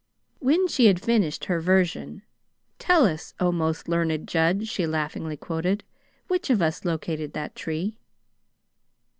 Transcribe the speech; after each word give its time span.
When 0.39 0.67
she 0.67 0.87
had 0.87 0.99
finished 0.99 1.45
her 1.45 1.61
version, 1.61 2.23
"Tell 2.79 3.05
us, 3.05 3.35
'oh, 3.39 3.51
most 3.51 3.87
learned 3.87 4.27
judge!'" 4.27 4.67
she 4.67 4.87
laughingly 4.87 5.37
quoted, 5.37 5.83
"which 6.27 6.49
of 6.49 6.59
us 6.59 6.83
located 6.85 7.33
that 7.33 7.53
tree?" 7.53 7.99